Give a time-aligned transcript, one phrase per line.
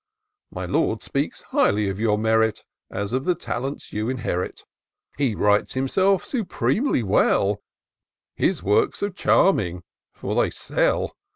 [0.49, 4.65] My Lord speaks highly of your merit, As of the talents you inherit;
[5.15, 7.61] He writes himself supremely well;
[8.33, 9.83] His works are charming—
[10.15, 11.15] for they sell.